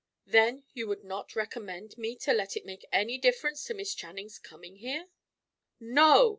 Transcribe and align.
Then 0.25 0.63
you 0.73 0.87
would 0.87 1.03
not 1.03 1.35
recommend 1.35 1.95
me 1.95 2.15
to 2.21 2.33
let 2.33 2.57
it 2.57 2.65
make 2.65 2.87
any 2.91 3.19
difference 3.19 3.63
to 3.65 3.75
Miss 3.75 3.93
Channing's 3.93 4.39
coming 4.39 4.77
here?" 4.77 5.09
"No!" 5.79 6.29